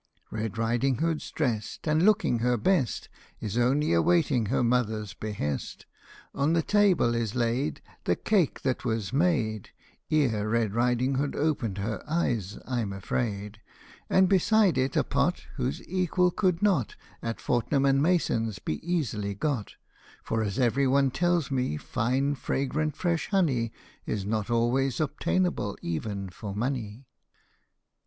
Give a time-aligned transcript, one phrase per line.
[0.31, 3.07] Red Riding Hood's drest, And, looking her best,
[3.39, 5.85] Is only awaiting her mother's behest.
[6.33, 9.69] On the table is laid The cake that was made
[10.09, 14.19] Ere Red Riding Hood opened her eyes, I'm afraid, 31 LITTLE RED RIDING HOOD.
[14.21, 19.35] And beside it a pot Whose equal could not At Fortnum and Mason's be easily
[19.35, 19.75] got;
[20.23, 23.71] For, as every one tells me, fine fragrant fresh honey
[24.07, 27.05] Is not always obtainable, even for money.